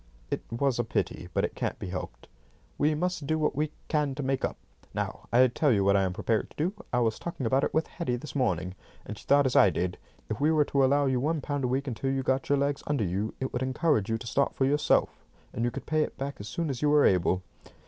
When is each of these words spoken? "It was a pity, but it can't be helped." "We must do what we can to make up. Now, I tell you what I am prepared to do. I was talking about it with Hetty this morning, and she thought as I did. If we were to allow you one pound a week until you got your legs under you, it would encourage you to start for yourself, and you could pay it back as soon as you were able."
"It 0.31 0.41
was 0.49 0.79
a 0.79 0.83
pity, 0.83 1.29
but 1.31 1.45
it 1.45 1.53
can't 1.53 1.77
be 1.77 1.89
helped." 1.89 2.27
"We 2.79 2.95
must 2.95 3.27
do 3.27 3.37
what 3.37 3.55
we 3.55 3.71
can 3.87 4.15
to 4.15 4.23
make 4.23 4.43
up. 4.43 4.57
Now, 4.95 5.27
I 5.31 5.45
tell 5.45 5.71
you 5.71 5.83
what 5.83 5.95
I 5.95 6.01
am 6.01 6.11
prepared 6.11 6.49
to 6.49 6.57
do. 6.57 6.73
I 6.91 7.01
was 7.01 7.19
talking 7.19 7.45
about 7.45 7.63
it 7.63 7.71
with 7.71 7.85
Hetty 7.85 8.15
this 8.15 8.33
morning, 8.35 8.73
and 9.05 9.15
she 9.15 9.25
thought 9.27 9.45
as 9.45 9.55
I 9.55 9.69
did. 9.69 9.99
If 10.27 10.41
we 10.41 10.49
were 10.49 10.65
to 10.65 10.83
allow 10.83 11.05
you 11.05 11.19
one 11.19 11.39
pound 11.39 11.65
a 11.65 11.67
week 11.67 11.85
until 11.87 12.09
you 12.09 12.23
got 12.23 12.49
your 12.49 12.57
legs 12.57 12.81
under 12.87 13.03
you, 13.03 13.35
it 13.39 13.53
would 13.53 13.61
encourage 13.61 14.09
you 14.09 14.17
to 14.17 14.25
start 14.25 14.55
for 14.55 14.65
yourself, 14.65 15.23
and 15.53 15.63
you 15.63 15.69
could 15.69 15.85
pay 15.85 16.01
it 16.01 16.17
back 16.17 16.37
as 16.39 16.47
soon 16.47 16.71
as 16.71 16.81
you 16.81 16.89
were 16.89 17.05
able." 17.05 17.43